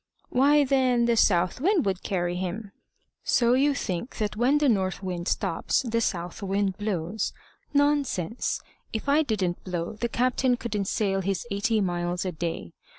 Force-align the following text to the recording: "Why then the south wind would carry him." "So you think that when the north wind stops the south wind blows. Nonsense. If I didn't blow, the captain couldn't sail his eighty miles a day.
"Why 0.29 0.63
then 0.65 1.05
the 1.05 1.15
south 1.15 1.61
wind 1.61 1.85
would 1.85 2.01
carry 2.01 2.35
him." 2.35 2.71
"So 3.23 3.53
you 3.53 3.75
think 3.75 4.17
that 4.17 4.35
when 4.35 4.57
the 4.57 4.67
north 4.67 5.03
wind 5.03 5.27
stops 5.27 5.83
the 5.83 6.01
south 6.01 6.41
wind 6.41 6.75
blows. 6.79 7.33
Nonsense. 7.71 8.59
If 8.91 9.07
I 9.07 9.21
didn't 9.21 9.63
blow, 9.63 9.93
the 9.93 10.09
captain 10.09 10.57
couldn't 10.57 10.87
sail 10.87 11.21
his 11.21 11.45
eighty 11.51 11.81
miles 11.81 12.25
a 12.25 12.31
day. 12.31 12.73